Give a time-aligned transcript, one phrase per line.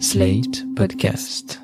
[0.00, 1.60] Slate Podcast.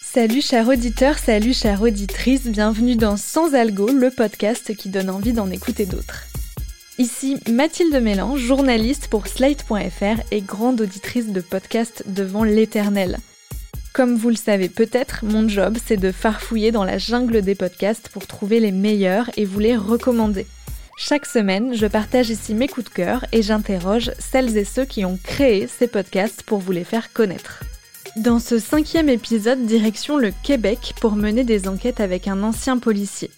[0.00, 5.34] Salut chers auditeurs, salut chères auditrices, bienvenue dans Sans Algo, le podcast qui donne envie
[5.34, 6.24] d'en écouter d'autres.
[6.96, 13.18] Ici Mathilde Mélan, journaliste pour Slate.fr et grande auditrice de podcasts devant l'éternel.
[13.92, 18.08] Comme vous le savez peut-être, mon job c'est de farfouiller dans la jungle des podcasts
[18.08, 20.46] pour trouver les meilleurs et vous les recommander.
[21.00, 25.04] Chaque semaine, je partage ici mes coups de cœur et j'interroge celles et ceux qui
[25.04, 27.62] ont créé ces podcasts pour vous les faire connaître.
[28.16, 33.30] Dans ce cinquième épisode, direction le Québec pour mener des enquêtes avec un ancien policier.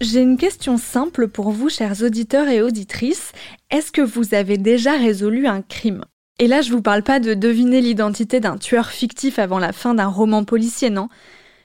[0.00, 3.30] J'ai une question simple pour vous, chers auditeurs et auditrices.
[3.70, 6.04] Est-ce que vous avez déjà résolu un crime?
[6.40, 9.94] Et là, je vous parle pas de deviner l'identité d'un tueur fictif avant la fin
[9.94, 11.08] d'un roman policier, non.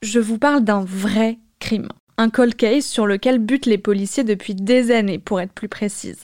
[0.04, 1.90] Je vous parle d'un vrai crime.
[2.22, 6.24] Un cold case sur lequel butent les policiers depuis des années, pour être plus précise.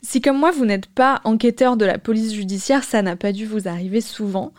[0.00, 3.44] Si comme moi vous n'êtes pas enquêteur de la police judiciaire, ça n'a pas dû
[3.44, 4.54] vous arriver souvent,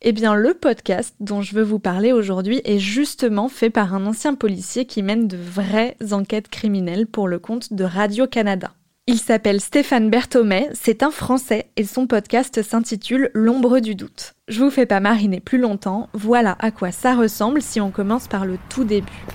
[0.00, 4.06] eh bien le podcast dont je veux vous parler aujourd'hui est justement fait par un
[4.06, 8.70] ancien policier qui mène de vraies enquêtes criminelles pour le compte de Radio-Canada.
[9.08, 14.34] Il s'appelle Stéphane Berthomet, c'est un Français et son podcast s'intitule L'ombre du doute.
[14.46, 18.28] Je vous fais pas mariner plus longtemps, voilà à quoi ça ressemble si on commence
[18.28, 19.26] par le tout début.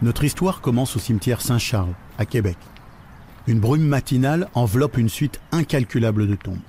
[0.00, 2.56] Notre histoire commence au cimetière Saint-Charles, à Québec.
[3.48, 6.60] Une brume matinale enveloppe une suite incalculable de tombes.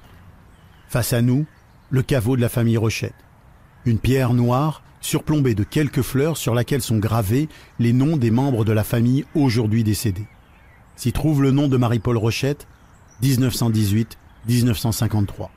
[0.88, 1.46] Face à nous,
[1.92, 3.14] le caveau de la famille Rochette.
[3.86, 8.66] Une pierre noire surplombée de quelques fleurs sur laquelle sont gravés les noms des membres
[8.66, 10.26] de la famille aujourd'hui décédés.
[10.96, 12.66] S'y trouve le nom de Marie-Paul Rochette,
[13.22, 15.50] 1918-1953.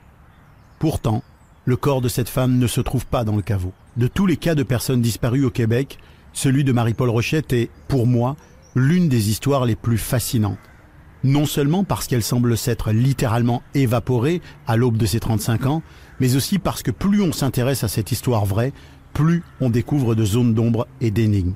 [0.77, 1.23] Pourtant,
[1.65, 3.73] le corps de cette femme ne se trouve pas dans le caveau.
[3.97, 5.97] De tous les cas de personnes disparues au Québec,
[6.33, 8.35] celui de Marie-Paul Rochette est, pour moi,
[8.75, 10.57] l'une des histoires les plus fascinantes.
[11.23, 15.83] Non seulement parce qu'elle semble s'être littéralement évaporée à l'aube de ses 35 ans,
[16.19, 18.73] mais aussi parce que plus on s'intéresse à cette histoire vraie,
[19.13, 21.53] plus on découvre de zones d'ombre et d'énigmes.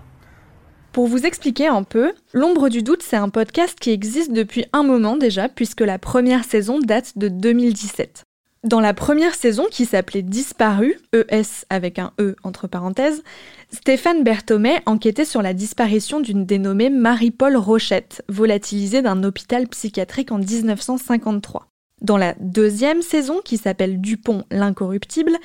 [0.93, 4.83] Pour vous expliquer un peu, L'ombre du doute, c'est un podcast qui existe depuis un
[4.83, 8.23] moment déjà, puisque la première saison date de 2017.
[8.63, 13.23] Dans la première saison, qui s'appelait Disparu, ES avec un E entre parenthèses,
[13.69, 20.37] Stéphane Berthomet enquêtait sur la disparition d'une dénommée Marie-Paul Rochette, volatilisée d'un hôpital psychiatrique en
[20.37, 21.67] 1953.
[22.01, 25.35] Dans la deuxième saison, qui s'appelle Dupont l'incorruptible,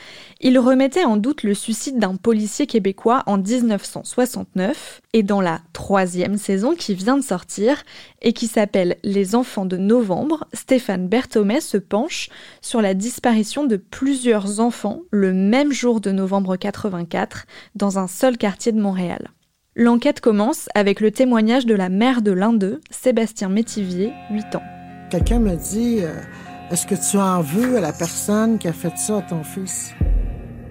[0.40, 6.36] il remettait en doute le suicide d'un policier québécois en 1969, et dans la troisième
[6.36, 7.82] saison qui vient de sortir,
[8.20, 12.28] et qui s'appelle Les enfants de novembre, Stéphane Berthomet se penche
[12.60, 17.46] sur la disparition de plusieurs enfants le même jour de novembre 84
[17.76, 19.30] dans un seul quartier de Montréal.
[19.74, 24.71] L'enquête commence avec le témoignage de la mère de l'un d'eux, Sébastien Métivier, 8 ans.
[25.12, 26.14] Quelqu'un me dit euh,
[26.70, 29.92] Est-ce que tu en veux à la personne qui a fait ça à ton fils?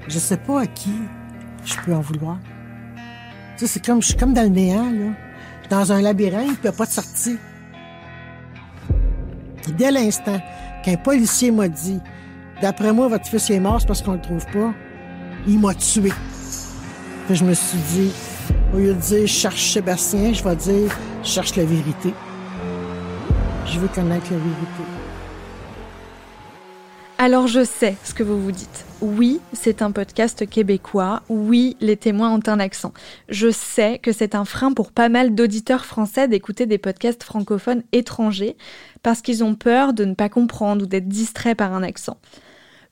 [0.07, 0.95] Je sais pas à qui
[1.63, 2.39] je peux en vouloir.
[3.57, 5.11] C'est comme je suis comme dans le néant, là.
[5.69, 7.37] Dans un labyrinthe, il n'y a pas de sortie.
[9.77, 10.41] Dès l'instant
[10.83, 11.99] qu'un policier m'a dit
[12.63, 14.73] D'après moi, votre fils est mort, parce qu'on le trouve pas,
[15.45, 16.11] il m'a tué.
[17.27, 18.11] Puis je me suis dit,
[18.73, 20.89] au lieu de dire cherche Sébastien, je vais dire
[21.21, 22.11] cherche la vérité.
[23.71, 24.83] Je veux la vérité.
[27.17, 28.85] Alors je sais ce que vous vous dites.
[28.99, 31.21] Oui, c'est un podcast québécois.
[31.29, 32.93] Oui, les témoins ont un accent.
[33.29, 37.83] Je sais que c'est un frein pour pas mal d'auditeurs français d'écouter des podcasts francophones
[37.93, 38.57] étrangers
[39.03, 42.17] parce qu'ils ont peur de ne pas comprendre ou d'être distraits par un accent.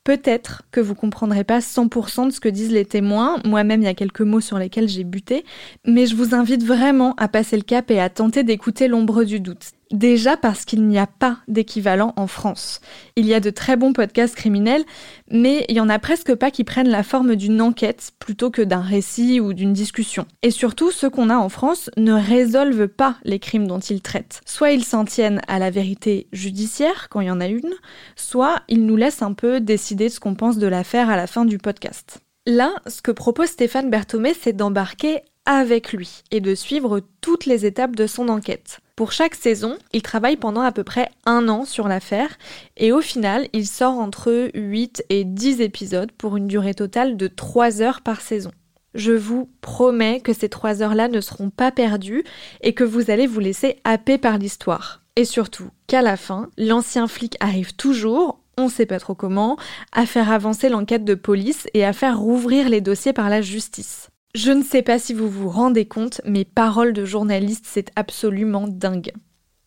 [0.06, 3.90] Peut-être que vous comprendrez pas 100% de ce que disent les témoins, moi-même il y
[3.90, 5.44] a quelques mots sur lesquels j'ai buté,
[5.86, 9.42] mais je vous invite vraiment à passer le cap et à tenter d'écouter l'ombre du
[9.42, 9.74] doute.
[9.92, 12.80] Déjà parce qu'il n'y a pas d'équivalent en France.
[13.16, 14.84] Il y a de très bons podcasts criminels,
[15.32, 18.62] mais il y en a presque pas qui prennent la forme d'une enquête plutôt que
[18.62, 20.28] d'un récit ou d'une discussion.
[20.44, 24.42] Et surtout, ceux qu'on a en France ne résolvent pas les crimes dont ils traitent.
[24.46, 27.74] Soit ils s'en tiennent à la vérité judiciaire quand il y en a une,
[28.16, 31.46] soit ils nous laissent un peu décider ce qu'on pense de l'affaire à la fin
[31.46, 32.20] du podcast.
[32.46, 37.66] Là, ce que propose Stéphane Berthomé, c'est d'embarquer avec lui et de suivre toutes les
[37.66, 38.82] étapes de son enquête.
[39.00, 42.38] Pour chaque saison, il travaille pendant à peu près un an sur l'affaire
[42.76, 47.28] et au final, il sort entre 8 et 10 épisodes pour une durée totale de
[47.28, 48.52] 3 heures par saison.
[48.96, 52.26] Je vous promets que ces 3 heures-là ne seront pas perdues
[52.60, 55.02] et que vous allez vous laisser happer par l'histoire.
[55.16, 59.56] Et surtout qu'à la fin, l'ancien flic arrive toujours, on sait pas trop comment,
[59.94, 64.10] à faire avancer l'enquête de police et à faire rouvrir les dossiers par la justice.
[64.36, 68.68] Je ne sais pas si vous vous rendez compte, mais paroles de journaliste, c'est absolument
[68.68, 69.12] dingue.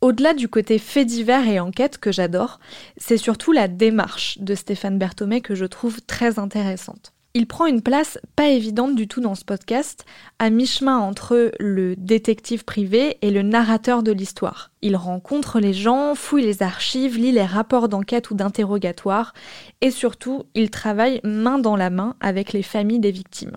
[0.00, 2.60] Au-delà du côté fait divers et enquête que j'adore,
[2.96, 7.12] c'est surtout la démarche de Stéphane Berthomé que je trouve très intéressante.
[7.34, 10.04] Il prend une place pas évidente du tout dans ce podcast,
[10.38, 14.70] à mi-chemin entre le détective privé et le narrateur de l'histoire.
[14.80, 19.34] Il rencontre les gens, fouille les archives, lit les rapports d'enquête ou d'interrogatoire,
[19.80, 23.56] et surtout, il travaille main dans la main avec les familles des victimes.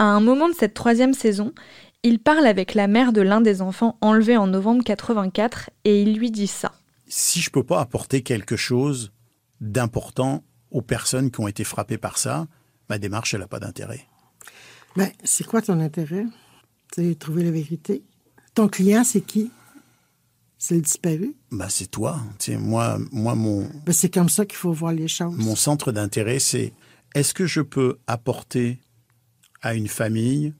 [0.00, 1.52] À un moment de cette troisième saison,
[2.02, 6.16] il parle avec la mère de l'un des enfants enlevés en novembre 84 et il
[6.16, 6.72] lui dit ça.
[7.06, 9.12] Si je peux pas apporter quelque chose
[9.60, 12.46] d'important aux personnes qui ont été frappées par ça,
[12.88, 14.06] ma démarche, elle n'a pas d'intérêt.
[14.96, 16.24] Ben, c'est quoi ton intérêt?
[16.94, 18.02] C'est trouver la vérité.
[18.54, 19.50] Ton client, c'est qui?
[20.56, 21.36] C'est le disparu?
[21.50, 22.18] Ben, c'est toi.
[22.58, 23.68] moi, moi, mon.
[23.84, 25.36] Ben, c'est comme ça qu'il faut voir les choses.
[25.36, 26.72] Mon centre d'intérêt, c'est
[27.14, 28.80] est-ce que je peux apporter
[29.62, 30.54] à une famille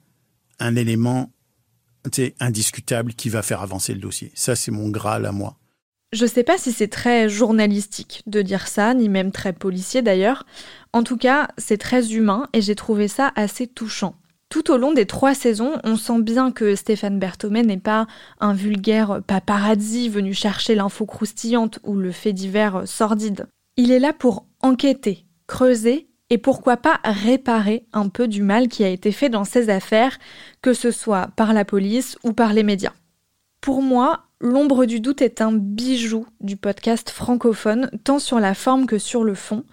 [0.61, 1.31] un élément
[2.38, 4.31] indiscutable qui va faire avancer le dossier.
[4.35, 5.56] Ça, c'est mon Graal à moi.
[6.12, 10.44] Je sais pas si c'est très journalistique de dire ça, ni même très policier d'ailleurs.
[10.93, 14.17] En tout cas, c'est très humain et j'ai trouvé ça assez touchant.
[14.49, 18.08] Tout au long des trois saisons, on sent bien que Stéphane Berthomé n'est pas
[18.41, 23.47] un vulgaire paparazzi venu chercher l'info croustillante ou le fait divers sordide.
[23.76, 28.85] Il est là pour enquêter, creuser et pourquoi pas réparer un peu du mal qui
[28.85, 30.19] a été fait dans ces affaires,
[30.62, 32.94] que ce soit par la police ou par les médias.
[33.61, 38.87] Pour moi, L'ombre du doute est un bijou du podcast francophone, tant sur la forme
[38.87, 39.65] que sur le fond.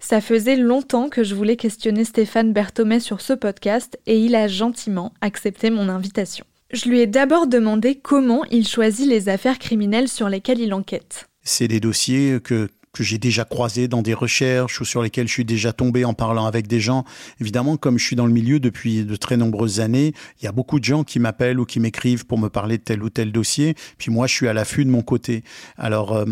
[0.00, 4.48] Ça faisait longtemps que je voulais questionner Stéphane Berthomé sur ce podcast et il a
[4.48, 6.44] gentiment accepté mon invitation.
[6.72, 11.28] Je lui ai d'abord demandé comment il choisit les affaires criminelles sur lesquelles il enquête.
[11.44, 15.32] C'est des dossiers que que j'ai déjà croisé dans des recherches ou sur lesquelles je
[15.32, 17.04] suis déjà tombé en parlant avec des gens.
[17.40, 20.52] Évidemment, comme je suis dans le milieu depuis de très nombreuses années, il y a
[20.52, 23.32] beaucoup de gens qui m'appellent ou qui m'écrivent pour me parler de tel ou tel
[23.32, 23.74] dossier.
[23.98, 25.44] Puis moi, je suis à l'affût de mon côté.
[25.76, 26.24] Alors, euh,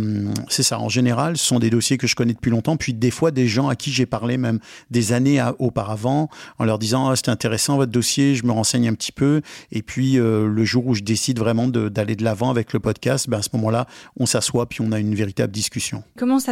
[0.48, 0.80] c'est ça.
[0.80, 2.76] En général, ce sont des dossiers que je connais depuis longtemps.
[2.76, 4.58] Puis des fois, des gens à qui j'ai parlé même
[4.90, 6.28] des années auparavant
[6.58, 9.42] en leur disant ah, c'est intéressant votre dossier, je me renseigne un petit peu.
[9.72, 13.28] Et puis euh, le jour où je décide vraiment d'aller de l'avant avec le podcast,
[13.28, 16.02] ben, à ce moment-là, on s'assoit puis on a une véritable discussion.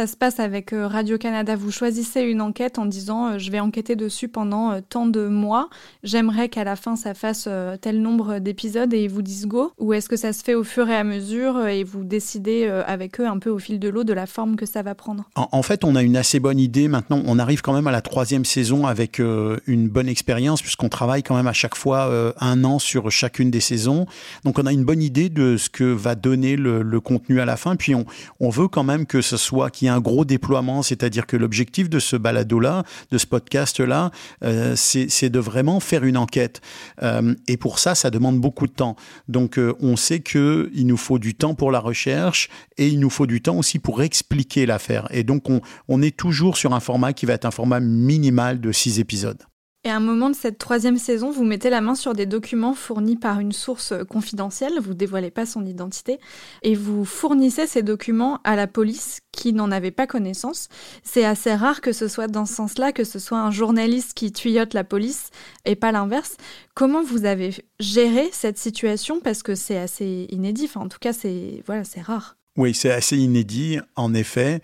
[0.07, 3.95] Se passe avec euh, Radio-Canada Vous choisissez une enquête en disant euh, je vais enquêter
[3.95, 5.69] dessus pendant euh, tant de mois,
[6.03, 7.47] j'aimerais qu'à la fin ça fasse
[7.81, 10.63] tel nombre d'épisodes et ils vous disent go Ou est-ce que ça se fait au
[10.63, 14.03] fur et à mesure et vous décidez avec eux un peu au fil de l'eau
[14.03, 15.25] de la forme que ça va prendre?
[15.35, 17.21] En, fait, on a une assez bonne idée maintenant.
[17.25, 21.35] On arrive quand même à la troisième saison avec une bonne expérience puisqu'on travaille quand
[21.35, 24.05] même à chaque fois un an sur chacune des saisons.
[24.43, 27.57] Donc on a une bonne idée de ce que va donner le, contenu à la
[27.57, 27.75] fin.
[27.75, 31.89] Puis on, veut quand même que ce soit qu'il un gros déploiement, c'est-à-dire que l'objectif
[31.89, 34.11] de ce balado-là, de ce podcast-là,
[34.43, 36.61] euh, c'est de vraiment faire une enquête.
[37.01, 38.95] Euh, et pour ça, ça demande beaucoup de temps.
[39.27, 43.09] Donc, euh, on sait qu'il nous faut du temps pour la recherche et il nous
[43.09, 45.07] faut du temps aussi pour expliquer l'affaire.
[45.11, 48.59] Et donc, on, on est toujours sur un format qui va être un format minimal
[48.59, 49.43] de six épisodes.
[49.85, 52.73] Et à un moment de cette troisième saison, vous mettez la main sur des documents
[52.73, 56.19] fournis par une source confidentielle, vous dévoilez pas son identité,
[56.61, 60.69] et vous fournissez ces documents à la police qui n'en avait pas connaissance.
[61.03, 64.31] C'est assez rare que ce soit dans ce sens-là, que ce soit un journaliste qui
[64.31, 65.31] tuyote la police
[65.65, 66.37] et pas l'inverse.
[66.75, 69.19] Comment vous avez géré cette situation?
[69.19, 72.37] Parce que c'est assez inédit, enfin, en tout cas c'est voilà, c'est rare.
[72.55, 74.61] Oui, c'est assez inédit, en effet.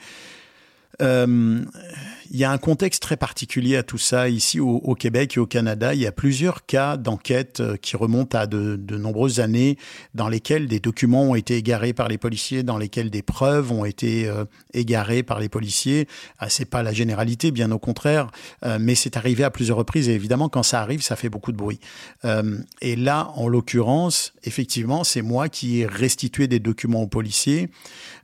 [1.02, 1.64] Euh,
[2.32, 4.30] il y a un contexte très particulier à tout ça.
[4.30, 8.38] Ici, au, Québec et au Canada, il y a plusieurs cas d'enquête euh, qui remontent
[8.38, 9.78] à de, nombreuses années,
[10.14, 13.86] dans lesquels des documents ont été égarés par les policiers, dans lesquels des preuves ont
[13.86, 16.08] été euh, égarées par les policiers.
[16.38, 18.28] Ah, c'est pas la généralité, bien au contraire,
[18.80, 20.10] mais c'est arrivé à plusieurs reprises.
[20.10, 21.80] Et évidemment, quand ça arrive, ça fait beaucoup de bruit.
[22.82, 27.70] et là, en l'occurrence, effectivement, c'est moi qui ai restitué des documents aux policiers.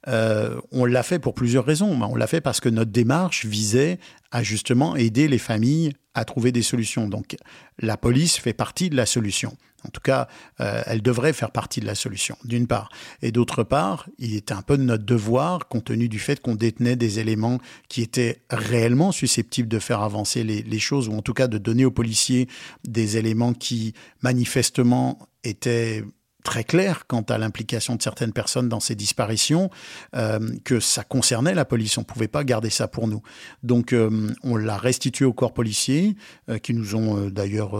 [0.07, 1.97] on l'a fait pour plusieurs raisons.
[2.01, 3.94] On l'a fait parce que notre démarche visait
[4.31, 7.07] à justement aider les familles à trouver des solutions.
[7.07, 7.35] Donc
[7.79, 9.55] la police fait partie de la solution.
[9.85, 10.27] En tout cas,
[10.61, 12.89] euh, elle devrait faire partie de la solution, d'une part.
[13.21, 16.55] Et d'autre part, il était un peu de notre devoir, compte tenu du fait qu'on
[16.55, 21.21] détenait des éléments qui étaient réellement susceptibles de faire avancer les, les choses, ou en
[21.21, 22.47] tout cas de donner aux policiers
[22.83, 26.03] des éléments qui manifestement étaient
[26.45, 29.69] très clair quant à l'implication de certaines personnes dans ces disparitions,
[30.15, 31.97] euh, que ça concernait la police.
[31.97, 33.21] On ne pouvait pas garder ça pour nous.
[33.63, 36.15] Donc, euh, on l'a restitué aux corps policiers,
[36.49, 37.75] euh, qui nous ont d'ailleurs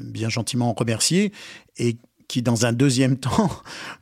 [0.00, 1.32] bien gentiment remerciés.
[1.76, 1.98] Et
[2.28, 3.50] qui, dans un deuxième temps,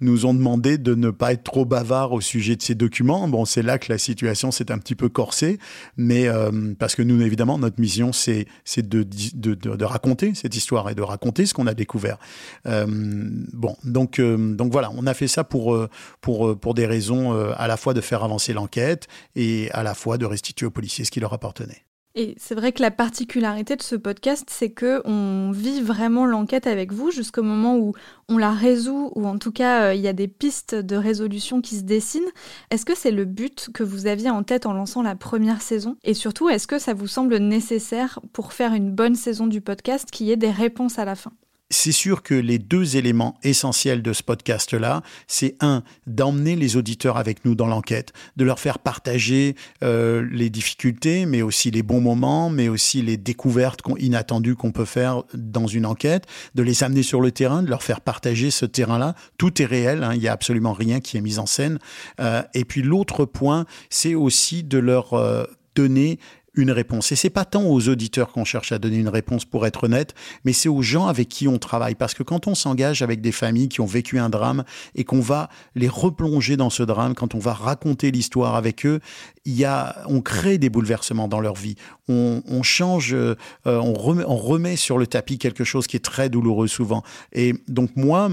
[0.01, 3.29] nous ont demandé de ne pas être trop bavard au sujet de ces documents.
[3.29, 5.59] Bon, c'est là que la situation s'est un petit peu corsée,
[5.97, 10.91] mais euh, parce que nous, évidemment, notre mission, c'est de, de, de, raconter cette histoire
[10.91, 12.19] et de raconter ce qu'on a découvert.
[12.67, 15.79] Euh, bon, donc, euh, donc voilà, on a fait ça pour,
[16.21, 19.07] pour, pour des raisons à la fois de faire avancer l'enquête
[19.37, 21.87] et à la fois de restituer aux policiers ce qui leur appartenait.
[22.19, 26.67] Et c'est vrai que la particularité de ce podcast, c'est que on vit vraiment l'enquête
[26.67, 27.93] avec vous jusqu'au moment où
[28.31, 31.61] on la résout, ou en tout cas, euh, il y a des pistes de résolution
[31.61, 32.31] qui se dessinent.
[32.71, 35.99] Est-ce que c'est le but que vous aviez en tête en lançant la première saison?
[36.05, 40.11] Et surtout, est-ce que ça vous semble nécessaire pour faire une bonne saison du podcast
[40.11, 41.33] qu'il y ait des réponses à la fin?
[41.71, 47.17] C'est sûr que les deux éléments essentiels de ce podcast-là, c'est un, d'emmener les auditeurs
[47.17, 52.01] avec nous dans l'enquête, de leur faire partager euh, les difficultés, mais aussi les bons
[52.01, 57.03] moments, mais aussi les découvertes inattendues qu'on peut faire dans une enquête, de les amener
[57.03, 59.15] sur le terrain, de leur faire partager ce terrain-là.
[59.39, 61.79] Tout est réel, hein, il n'y a absolument rien qui est mis en scène.
[62.21, 65.45] Euh, et puis l'autre point, c'est aussi de leur euh,
[65.75, 66.19] donner
[66.57, 67.13] une réponse.
[67.13, 70.15] Et c'est pas tant aux auditeurs qu'on cherche à donner une réponse pour être honnête,
[70.45, 71.95] mais c'est aux gens avec qui on travaille.
[71.95, 75.21] Parce que quand on s'engage avec des familles qui ont vécu un drame et qu'on
[75.21, 79.01] va les replonger dans ce drame, quand on va raconter l'histoire avec eux,
[79.45, 81.77] il y a, on crée des bouleversements dans leur vie.
[82.09, 86.05] On, on change, euh, on, remet, on remet sur le tapis quelque chose qui est
[86.05, 87.03] très douloureux souvent.
[87.33, 88.31] Et donc moi,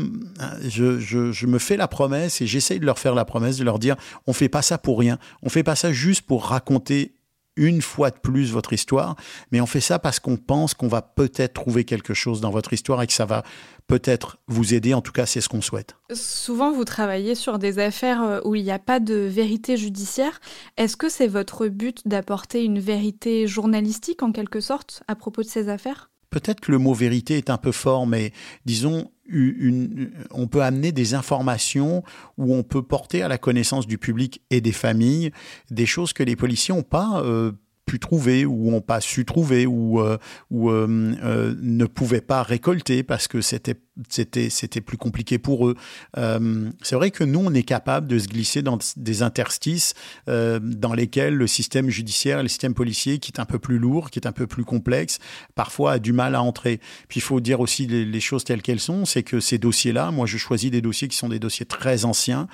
[0.64, 3.64] je, je, je me fais la promesse et j'essaye de leur faire la promesse de
[3.64, 3.96] leur dire,
[4.28, 5.20] on fait pas ça pour rien.
[5.44, 7.14] On fait pas ça juste pour raconter
[7.56, 9.16] une fois de plus votre histoire,
[9.52, 12.74] mais on fait ça parce qu'on pense qu'on va peut-être trouver quelque chose dans votre
[12.74, 13.44] histoire et que ça va
[13.88, 14.94] peut-être vous aider.
[14.94, 15.96] En tout cas, c'est ce qu'on souhaite.
[16.14, 20.40] Souvent, vous travaillez sur des affaires euh, où il n'y a pas de vérité judiciaire.
[20.78, 25.48] Est-ce que c'est votre but d'apporter une vérité journalistique en quelque sorte à propos de
[25.48, 26.10] ces affaires?
[26.30, 28.34] Peut-être que le mot vérité est un peu fort, mais
[28.66, 32.04] disons, on peut amener des informations
[32.38, 35.32] où on peut porter à la connaissance du public et des familles
[35.72, 37.54] des choses que les policiers n'ont pas euh,
[37.86, 40.18] pu trouver ou n'ont pas su trouver ou, euh,
[40.52, 43.76] euh, ne pouvaient pas récolter parce que c'était
[44.10, 45.76] c'était c'était plus compliqué pour eux.
[46.18, 49.94] Euh, c'est vrai que nous, on est capable de se glisser dans des interstices
[50.28, 54.10] euh, dans lesquels le système judiciaire, le système policier, qui est un peu plus lourd,
[54.10, 55.20] qui est un peu plus complexe,
[55.56, 56.80] parfois a du mal à entrer.
[57.08, 60.26] Puis il faut dire aussi les, choses telles qu'elles sont, c'est que ces dossiers-là, moi
[60.26, 62.48] je choisis des dossiers qui sont des dossiers très anciens.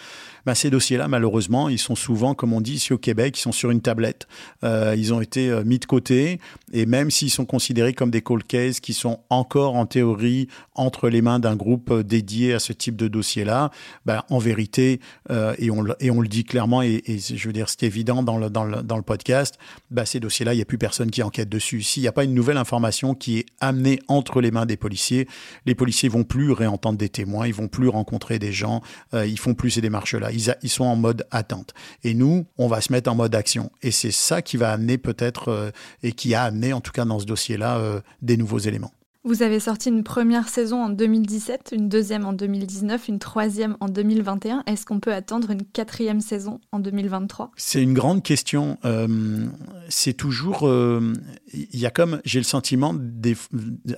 [0.46, 3.52] Ben, ces dossiers-là, malheureusement, ils sont souvent, comme on dit ici au Québec, ils sont
[3.52, 4.28] sur une tablette.
[4.64, 6.40] Euh, ils ont été mis de côté,
[6.74, 11.10] et même s'ils sont considérés comme des cold cases qui sont encore en théorie entre
[11.10, 13.70] les mains d'un groupe euh, dédié à ce type de dossier-là,
[14.06, 18.24] ben, en vérité, euh, et, on, le dit clairement, et, je veux dire, c'est évident
[18.24, 19.60] dans le, dans le, podcast,
[19.92, 21.84] ben, ces dossiers-là, il n'y a plus personne qui enquête dessus.
[21.84, 25.28] S'il n'y a pas une nouvelle information qui est amenée entre les mains des policiers,
[25.66, 28.82] les policiers vont plus réentendre des témoins, ils vont plus rencontrer des gens,
[29.14, 30.32] euh, ils font plus ces démarches-là.
[30.32, 31.74] Ils, ils sont en mode attente.
[32.04, 33.72] Et nous, on va se mettre en mode action.
[33.84, 35.72] Et c'est ça qui va amener peut-être,
[36.04, 38.94] et qui a amené en tout cas dans ce dossier-là, des nouveaux éléments.
[39.30, 43.88] Vous avez sorti une première saison en 2017, une deuxième en 2019, une troisième en
[43.88, 44.64] 2021.
[44.66, 48.80] Est-ce qu'on peut attendre une quatrième saison en 2023 C'est une grande question.
[48.86, 49.46] Euh,
[49.88, 51.14] c'est toujours, euh,
[51.54, 52.96] il y a comme, j'ai le sentiment,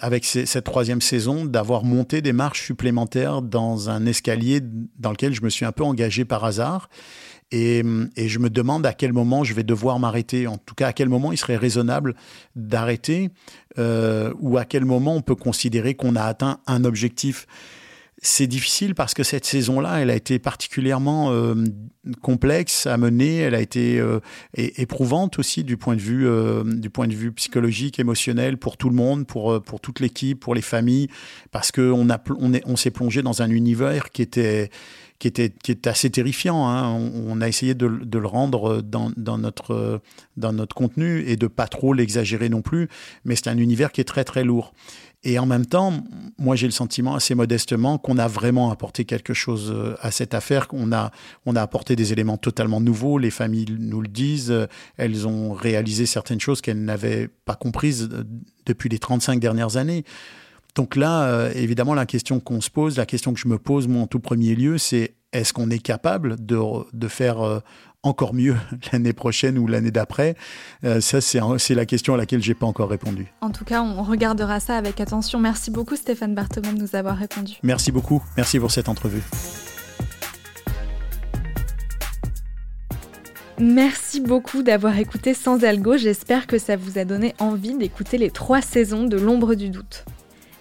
[0.01, 4.59] avec cette troisième saison, d'avoir monté des marches supplémentaires dans un escalier
[4.99, 6.89] dans lequel je me suis un peu engagé par hasard.
[7.51, 7.83] Et,
[8.17, 10.47] je me demande à quel moment je vais devoir m'arrêter.
[10.47, 12.15] En tout cas, à quel moment il serait raisonnable
[12.55, 13.29] d'arrêter
[13.77, 17.47] euh, ou à quel moment on peut considérer qu'on a atteint un objectif.
[18.23, 21.55] C'est difficile parce que cette saison-là, elle a été particulièrement euh,
[22.21, 24.19] complexe à mener, elle a été euh,
[24.53, 26.27] éprouvante aussi du point de vue
[26.79, 30.53] du point de vue psychologique, émotionnel pour tout le monde, pour pour toute l'équipe, pour
[30.53, 31.07] les familles,
[31.49, 34.69] parce que on a on on s'est plongé dans un univers qui était
[35.21, 36.67] qui était qui est assez terrifiant.
[36.67, 36.95] Hein.
[37.27, 40.01] On, a essayé de, de le rendre dans, dans, notre
[40.35, 42.89] dans notre contenu et de pas trop l'exagérer non plus,
[43.23, 44.73] mais c'est un univers qui est très très lourd.
[45.23, 45.93] Et en même temps,
[46.39, 50.33] moi j'ai le sentiment assez modestement qu'on a vraiment apporté quelque chose euh, à cette
[50.33, 51.11] affaire, qu'on a,
[51.45, 56.07] on a apporté des éléments totalement nouveaux, les familles nous le disent, elles ont réalisé
[56.07, 58.23] certaines choses qu'elles n'avaient pas comprises euh,
[58.65, 60.03] depuis les 35 dernières années.
[60.75, 63.87] Donc là, euh, évidemment, la question qu'on se pose, la question que je me pose,
[63.87, 66.59] moi, en tout premier lieu, c'est est-ce qu'on est capable de,
[66.93, 67.59] de faire euh,
[68.03, 68.55] encore mieux
[68.91, 70.35] l'année prochaine ou l'année d'après?
[70.83, 73.33] Euh, Ça, c'est la question à laquelle j'ai pas encore répondu.
[73.41, 75.39] En tout cas, on regardera ça avec attention.
[75.39, 77.53] Merci beaucoup, Stéphane Barthelon, de nous avoir répondu.
[77.63, 78.23] Merci beaucoup.
[78.37, 79.23] Merci pour cette entrevue.
[83.59, 85.95] Merci beaucoup d'avoir écouté Sans Algo.
[85.95, 90.03] J'espère que ça vous a donné envie d'écouter les trois saisons de L'ombre du doute.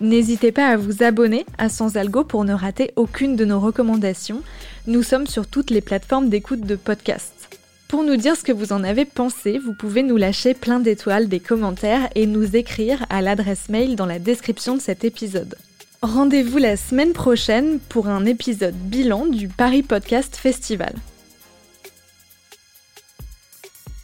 [0.01, 4.41] N'hésitez pas à vous abonner à Sans Algo pour ne rater aucune de nos recommandations.
[4.87, 7.51] Nous sommes sur toutes les plateformes d'écoute de podcasts.
[7.87, 11.29] Pour nous dire ce que vous en avez pensé, vous pouvez nous lâcher plein d'étoiles,
[11.29, 15.57] des commentaires et nous écrire à l'adresse mail dans la description de cet épisode.
[16.01, 20.95] Rendez-vous la semaine prochaine pour un épisode bilan du Paris Podcast Festival.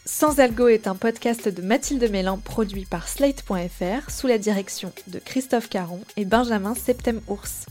[0.08, 5.18] Sans Algo est un podcast de Mathilde Mélan produit par Slate.fr sous la direction de
[5.18, 7.66] Christophe Caron et Benjamin Septem-Ours.